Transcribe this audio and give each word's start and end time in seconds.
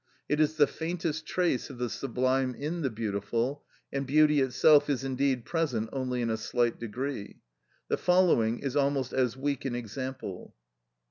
It 0.27 0.39
is 0.39 0.55
the 0.55 0.65
faintest 0.65 1.27
trace 1.27 1.69
of 1.69 1.77
the 1.77 1.87
sublime 1.87 2.55
in 2.55 2.81
the 2.81 2.89
beautiful; 2.89 3.63
and 3.93 4.07
beauty 4.07 4.39
itself 4.39 4.89
is 4.89 5.03
indeed 5.03 5.45
present 5.45 5.89
only 5.93 6.23
in 6.23 6.31
a 6.31 6.37
slight 6.37 6.79
degree. 6.79 7.39
The 7.87 7.97
following 7.97 8.61
is 8.63 8.75
almost 8.75 9.13
as 9.13 9.37
weak 9.37 9.63
an 9.63 9.75
example. 9.75 10.55